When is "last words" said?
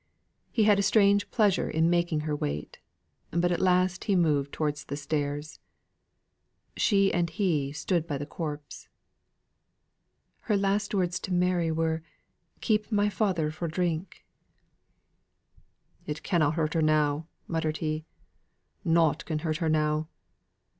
10.57-11.19